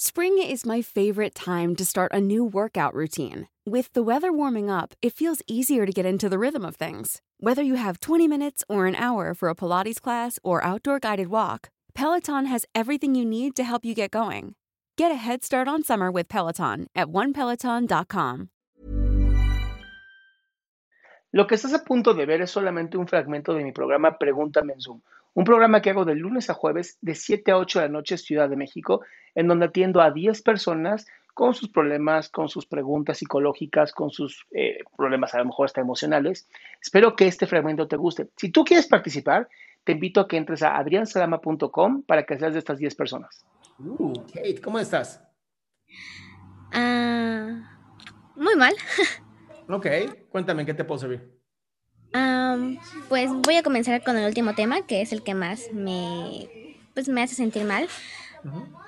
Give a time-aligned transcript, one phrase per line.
[0.00, 3.48] Spring is my favorite time to start a new workout routine.
[3.66, 7.20] With the weather warming up, it feels easier to get into the rhythm of things.
[7.40, 11.30] Whether you have 20 minutes or an hour for a Pilates class or outdoor guided
[11.30, 14.54] walk, Peloton has everything you need to help you get going.
[14.96, 18.50] Get a head start on summer with Peloton at onepeloton.com.
[21.32, 24.74] Lo que estás a punto de ver es solamente un fragmento de mi programa Pregúntame
[24.74, 25.00] en Zoom,
[25.34, 28.18] un programa que hago de lunes a jueves de 7 a 8 de la noche
[28.18, 29.02] Ciudad de México,
[29.34, 34.46] en donde atiendo a 10 personas con sus problemas, con sus preguntas psicológicas, con sus
[34.50, 36.48] eh, problemas a lo mejor hasta emocionales.
[36.82, 38.28] Espero que este fragmento te guste.
[38.36, 39.48] Si tú quieres participar,
[39.84, 43.46] te invito a que entres a adriansalama.com para que seas de estas 10 personas.
[43.78, 45.22] Uh, Kate, ¿cómo estás?
[46.72, 47.78] Ah,
[48.34, 48.74] muy mal.
[49.70, 49.86] Ok,
[50.30, 51.37] cuéntame, ¿qué te puedo servir?
[53.08, 56.48] Pues voy a comenzar con el último tema, que es el que más me,
[56.94, 57.88] pues, me hace sentir mal.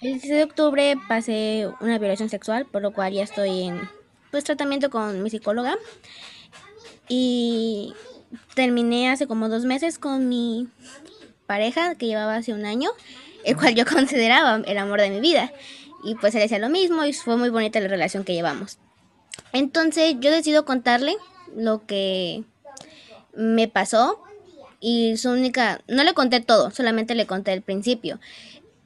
[0.00, 3.88] El 6 de octubre pasé una violación sexual, por lo cual ya estoy en
[4.30, 5.76] pues, tratamiento con mi psicóloga.
[7.08, 7.94] Y
[8.54, 10.68] terminé hace como dos meses con mi
[11.46, 12.90] pareja, que llevaba hace un año,
[13.44, 15.52] el cual yo consideraba el amor de mi vida.
[16.04, 18.78] Y pues él decía lo mismo y fue muy bonita la relación que llevamos.
[19.52, 21.16] Entonces yo decido contarle
[21.56, 22.44] lo que
[23.34, 24.22] me pasó
[24.80, 28.18] y su única, no le conté todo, solamente le conté el principio.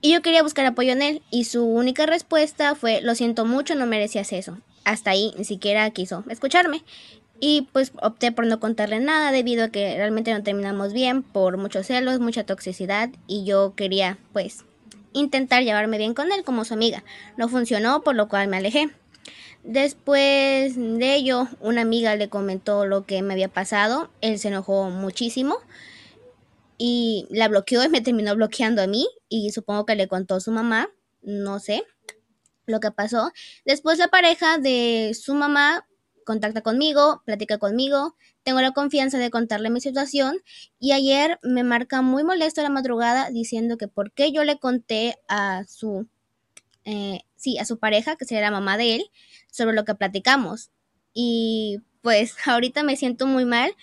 [0.00, 3.74] Y yo quería buscar apoyo en él y su única respuesta fue, lo siento mucho,
[3.74, 4.58] no merecías eso.
[4.84, 6.82] Hasta ahí ni siquiera quiso escucharme.
[7.38, 11.56] Y pues opté por no contarle nada debido a que realmente no terminamos bien por
[11.56, 14.64] muchos celos, mucha toxicidad y yo quería pues
[15.12, 17.02] intentar llevarme bien con él como su amiga.
[17.36, 18.90] No funcionó, por lo cual me alejé.
[19.62, 24.10] Después de ello, una amiga le comentó lo que me había pasado.
[24.20, 25.56] Él se enojó muchísimo
[26.78, 29.06] y la bloqueó y me terminó bloqueando a mí.
[29.28, 30.88] Y supongo que le contó a su mamá,
[31.22, 31.84] no sé
[32.66, 33.32] lo que pasó.
[33.64, 35.86] Después la pareja de su mamá
[36.24, 40.38] contacta conmigo, platica conmigo, tengo la confianza de contarle mi situación
[40.78, 45.16] y ayer me marca muy molesto la madrugada diciendo que por qué yo le conté
[45.28, 46.06] a su,
[46.84, 49.10] eh, sí, a su pareja, que sería la mamá de él,
[49.50, 50.70] sobre lo que platicamos.
[51.12, 53.74] Y pues ahorita me siento muy mal.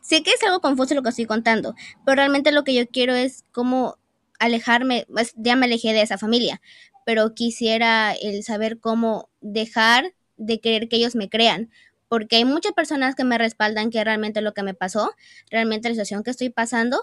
[0.00, 1.74] Sé que es algo confuso lo que estoy contando,
[2.04, 3.98] pero realmente lo que yo quiero es como
[4.38, 6.62] alejarme, pues ya me alejé de esa familia,
[7.04, 11.70] pero quisiera el saber cómo dejar de querer que ellos me crean,
[12.08, 15.12] porque hay muchas personas que me respaldan que realmente lo que me pasó,
[15.50, 17.02] realmente la situación que estoy pasando,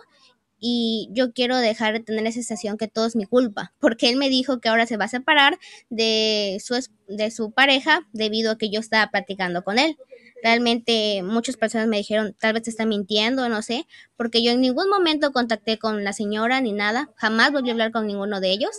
[0.60, 4.18] y yo quiero dejar de tener esa sensación que todo es mi culpa, porque él
[4.18, 5.60] me dijo que ahora se va a separar
[5.90, 6.76] de su,
[7.08, 9.98] de su pareja debido a que yo estaba platicando con él.
[10.44, 13.86] Realmente muchas personas me dijeron, tal vez te está mintiendo, no sé,
[14.16, 17.92] porque yo en ningún momento contacté con la señora ni nada, jamás volví a hablar
[17.92, 18.72] con ninguno de ellos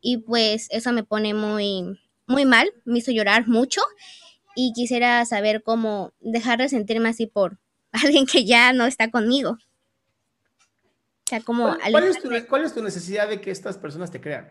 [0.00, 3.82] y pues eso me pone muy, muy mal, me hizo llorar mucho
[4.56, 7.58] y quisiera saber cómo dejar de sentirme así por
[7.92, 9.58] alguien que ya no está conmigo
[11.38, 14.50] como ¿Cuál, es tu, ¿Cuál, es tu, necesidad de que estas personas te crean?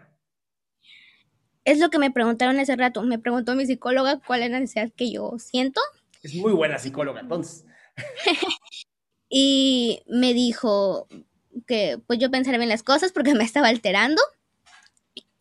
[1.65, 3.03] Es lo que me preguntaron hace rato.
[3.03, 5.81] Me preguntó mi psicóloga cuál es la necesidad que yo siento.
[6.23, 7.65] Es muy buena psicóloga, entonces.
[9.29, 11.07] y me dijo
[11.67, 14.21] que pues yo pensara bien las cosas porque me estaba alterando.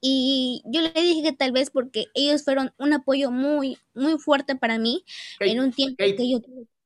[0.01, 4.55] Y yo le dije que tal vez porque ellos fueron un apoyo muy, muy fuerte
[4.55, 5.05] para mí
[5.41, 6.41] en un tiempo que yo...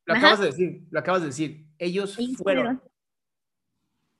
[0.05, 1.65] Lo acabas de decir, lo acabas de decir.
[1.77, 2.81] Ellos, fueron.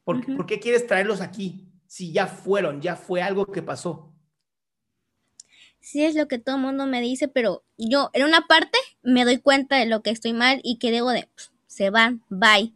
[0.03, 4.13] ¿Por, qué quieres traerlos aquí si ya fueron, ya fue algo que pasó?
[5.79, 9.25] Sí, es lo que todo el mundo me dice, pero yo en una parte me
[9.25, 11.29] doy cuenta de lo que estoy mal y que debo de,
[11.67, 12.73] se van, bye.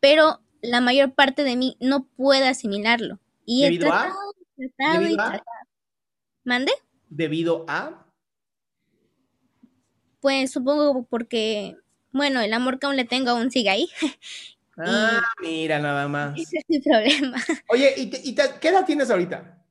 [0.00, 3.18] Pero la mayor parte de mí no puede asimilarlo.
[3.46, 4.12] Y ¿Debido a?
[4.56, 5.42] ¿Debido a?
[6.44, 6.72] ¿Mande?
[7.08, 8.06] ¿Debido a?
[10.20, 11.76] Pues supongo porque
[12.14, 13.88] bueno, el amor que aún le tengo aún sigue ahí.
[14.76, 16.38] Ah, mira, nada más.
[16.38, 17.36] Ese es mi problema.
[17.68, 19.64] Oye, ¿y, qué edad tienes ahorita?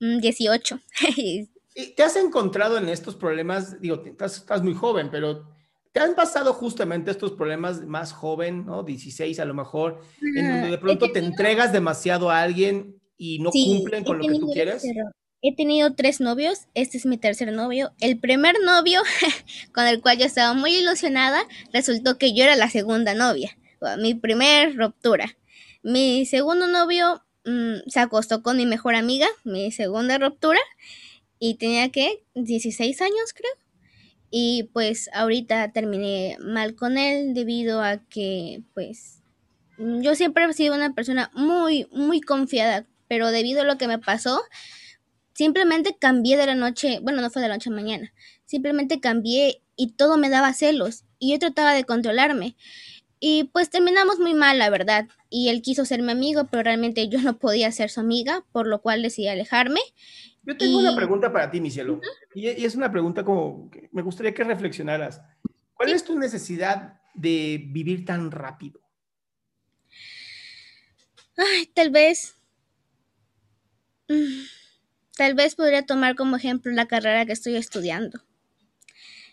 [0.00, 0.76] 18.
[0.76, 0.80] Mm,
[1.74, 3.80] ¿Y ¿Te has encontrado en estos problemas?
[3.80, 5.46] Digo, estás, muy joven, pero
[5.92, 8.82] ¿te han pasado justamente estos problemas más joven, ¿no?
[8.82, 13.50] 16 a lo mejor, en donde de pronto te entregas demasiado a alguien y no
[13.50, 14.84] cumplen con lo que tú quieres?
[15.42, 17.92] He tenido tres novios, este es mi tercer novio.
[18.00, 19.00] El primer novio
[19.72, 21.40] con el cual yo estaba muy ilusionada,
[21.72, 23.56] resultó que yo era la segunda novia,
[23.98, 25.36] mi primer ruptura.
[25.82, 30.60] Mi segundo novio mm, se acostó con mi mejor amiga, mi segunda ruptura,
[31.38, 33.52] y tenía que 16 años creo.
[34.30, 39.22] Y pues ahorita terminé mal con él debido a que pues
[39.78, 43.98] yo siempre he sido una persona muy, muy confiada, pero debido a lo que me
[43.98, 44.40] pasó,
[45.40, 48.12] Simplemente cambié de la noche, bueno, no fue de la noche a mañana,
[48.44, 52.56] simplemente cambié y todo me daba celos y yo trataba de controlarme.
[53.20, 55.06] Y pues terminamos muy mal, la verdad.
[55.28, 58.66] Y él quiso ser mi amigo, pero realmente yo no podía ser su amiga, por
[58.66, 59.80] lo cual decidí alejarme.
[60.42, 62.00] Yo tengo una pregunta para ti, mi cielo.
[62.34, 65.20] y, es una pregunta como que me gustaría que reflexionaras.
[65.74, 68.80] ¿Cuál es tu necesidad de vivir tan rápido?
[71.36, 72.36] Ay, tal vez.
[74.08, 74.44] Mm,
[75.20, 78.22] Tal vez podría tomar como ejemplo la carrera que estoy estudiando.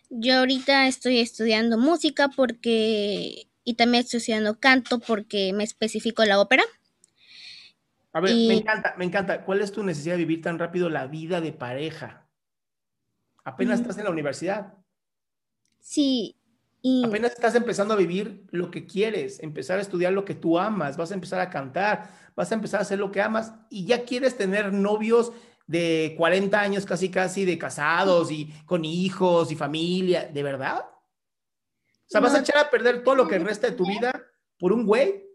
[0.10, 6.40] Yo ahorita estoy estudiando música porque y también estoy estudiando canto porque me especifico la
[6.40, 6.64] ópera.
[8.14, 9.44] A ver, me encanta, me encanta.
[9.44, 12.30] ¿Cuál es tu necesidad de vivir tan rápido la vida de pareja?
[13.44, 14.74] Apenas estás en la universidad.
[15.82, 16.38] Sí.
[17.04, 20.96] Apenas estás empezando a vivir lo que quieres, empezar a estudiar lo que tú amas,
[20.96, 24.06] vas a empezar a cantar, vas a empezar a hacer lo que amas y ya
[24.06, 25.34] quieres tener novios
[25.66, 30.86] de 40 años casi casi de casados y con hijos y familia, ¿de verdad?
[32.08, 34.26] O sea, ¿vas a echar a perder todo lo que resta de tu vida
[34.58, 35.26] por un güey?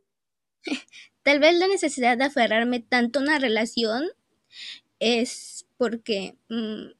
[1.23, 4.09] Tal vez la necesidad de aferrarme tanto a una relación
[4.99, 6.37] es porque...
[6.49, 6.93] Mm,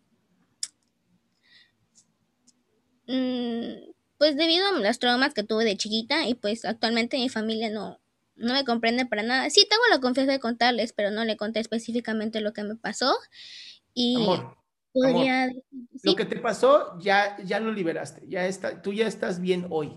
[3.07, 7.71] mm, pues debido a las traumas que tuve de chiquita y pues actualmente mi familia
[7.71, 7.99] no,
[8.37, 9.51] no me comprende para nada.
[9.51, 13.17] Sí, tengo la confianza de contarles, pero no le conté específicamente lo que me pasó.
[13.95, 14.57] Y amor,
[14.93, 15.51] podría...
[16.03, 19.97] Lo que te pasó ya, ya lo liberaste, ya está, tú ya estás bien hoy.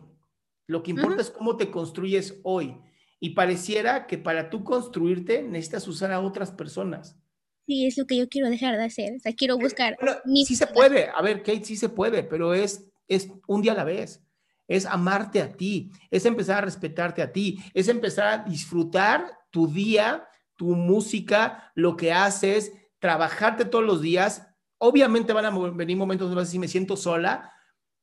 [0.67, 2.77] Lo que importa es cómo te construyes hoy.
[3.19, 7.17] Y pareciera que para tú construirte necesitas usar a otras personas.
[7.67, 9.15] Sí, es lo que yo quiero dejar de hacer.
[9.15, 9.97] O sea, quiero buscar.
[9.99, 11.09] Bueno, sí se puede.
[11.09, 14.25] A ver, Kate, sí se puede, pero es, es un día a la vez
[14.67, 19.67] es amarte a ti, es empezar a respetarte a ti, es empezar a disfrutar tu
[19.67, 24.47] día, tu música, lo que haces, trabajarte todos los días.
[24.77, 27.51] Obviamente van a venir momentos donde vas a decir, me siento sola,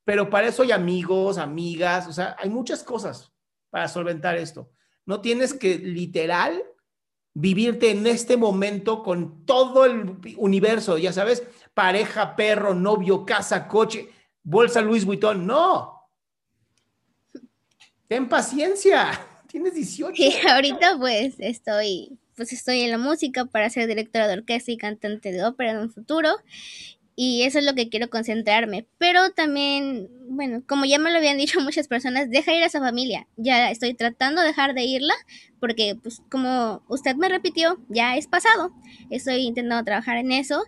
[0.03, 3.31] pero para eso hay amigos, amigas, o sea, hay muchas cosas
[3.69, 4.71] para solventar esto.
[5.05, 6.63] No tienes que literal
[7.33, 11.43] vivirte en este momento con todo el universo, ya sabes,
[11.73, 14.09] pareja, perro, novio, casa, coche,
[14.43, 15.45] bolsa Luis Vuitton.
[15.45, 15.93] No,
[18.13, 20.15] Ten paciencia, tienes 18.
[20.15, 24.77] Sí, ahorita pues estoy, pues estoy en la música para ser directora de orquesta y
[24.77, 26.29] cantante de ópera en un futuro.
[27.15, 28.87] Y eso es lo que quiero concentrarme.
[28.97, 32.79] Pero también, bueno, como ya me lo habían dicho muchas personas, deja ir a esa
[32.79, 33.27] familia.
[33.37, 35.13] Ya estoy tratando de dejar de irla
[35.59, 38.71] porque, pues, como usted me repitió, ya es pasado.
[39.09, 40.63] Estoy intentando trabajar en eso.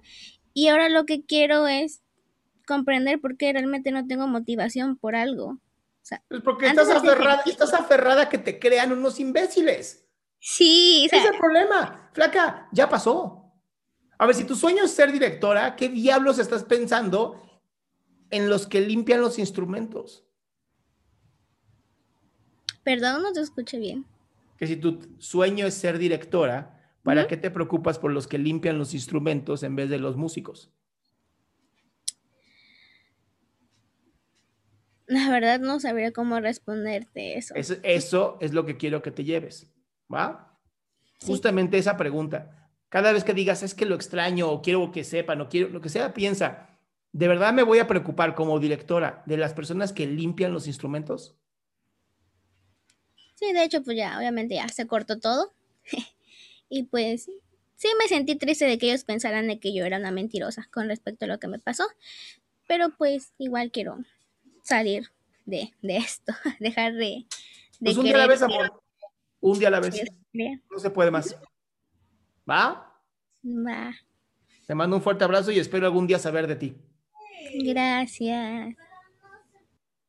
[0.53, 2.01] Y ahora lo que quiero es
[2.65, 5.59] comprender por qué realmente no tengo motivación por algo.
[6.27, 10.04] Pues porque estás aferrada, estás aferrada a que te crean unos imbéciles.
[10.47, 12.11] Sí, Ese es el problema.
[12.13, 13.51] Flaca, ya pasó.
[14.19, 17.41] A ver, si tu sueño es ser directora, ¿qué diablos estás pensando
[18.29, 20.23] en los que limpian los instrumentos?
[22.83, 24.05] Perdón, no te escuché bien.
[24.59, 28.77] Que si tu sueño es ser directora, ¿para qué te preocupas por los que limpian
[28.77, 30.71] los instrumentos en vez de los músicos?
[35.07, 37.55] La verdad no sabría cómo responderte eso.
[37.55, 39.74] Eso, es lo que quiero que te lleves,
[40.13, 40.57] ¿va?
[41.25, 42.69] Justamente esa pregunta.
[42.89, 45.81] Cada vez que digas, es que lo extraño o quiero que sepa, no quiero, lo
[45.81, 46.69] que sea, piensa,
[47.11, 51.35] ¿de verdad me voy a preocupar como directora de las personas que limpian los instrumentos?
[53.35, 55.53] Sí, de hecho, pues ya, obviamente ya se cortó todo.
[56.69, 57.29] y pues
[57.75, 60.87] sí me sentí triste de que ellos pensaran de que yo era una mentirosa con
[60.87, 61.85] respecto a lo que me pasó.
[62.67, 63.97] Pero pues igual quiero
[64.63, 65.11] salir
[65.45, 67.25] de, esto, dejar de...
[67.79, 68.84] pues un día a la vez, amor.
[69.39, 70.01] Un día a la vez.
[70.71, 71.39] No se puede más.
[72.49, 72.93] ¿Va?
[73.45, 73.93] Va.
[74.65, 76.75] Te mando un fuerte abrazo y espero algún día saber de ti.
[77.63, 78.75] Gracias.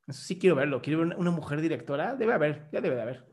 [0.06, 0.80] Eso sí quiero verlo.
[0.80, 2.14] Quiero ver una, mujer directora.
[2.14, 3.24] Debe haber, ya debe de haber.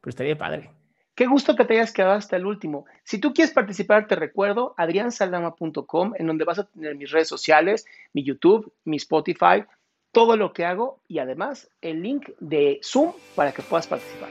[0.00, 0.70] Pero estaría padre.
[1.14, 2.86] Qué gusto que te hayas quedado hasta el último.
[3.04, 7.84] Si tú quieres participar, te recuerdo adriansaldama.com, en donde vas a tener mis redes sociales,
[8.14, 9.64] mi YouTube, mi Spotify,
[10.10, 14.30] todo lo que hago y además el link de Zoom para que puedas participar.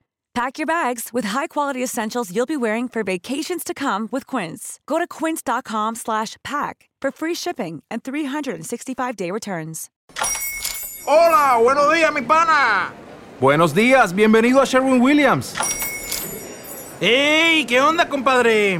[0.33, 4.79] Pack your bags with high-quality essentials you'll be wearing for vacations to come with Quince.
[4.85, 9.89] Go to quince.com slash pack for free shipping and 365-day returns.
[11.05, 12.93] Hola, buenos días, mi pana.
[13.41, 15.53] Buenos días, bienvenido a Sherwin Williams.
[17.01, 17.65] ¡Ey!
[17.65, 18.79] ¿Qué onda, compadre?